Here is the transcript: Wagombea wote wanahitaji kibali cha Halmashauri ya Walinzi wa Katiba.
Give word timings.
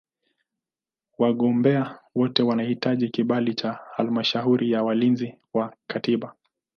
Wagombea 1.17 1.99
wote 2.15 2.43
wanahitaji 2.43 3.09
kibali 3.09 3.53
cha 3.53 3.79
Halmashauri 3.95 4.71
ya 4.71 4.83
Walinzi 4.83 5.35
wa 5.53 5.73
Katiba. 5.87 6.35